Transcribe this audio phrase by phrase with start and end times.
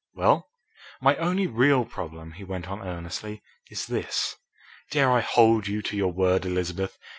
[0.15, 0.49] "Well?"
[0.99, 4.35] "My only real problem," he went on earnestly, "is this.
[4.89, 6.97] Dare I hold you to your word, Elizabeth?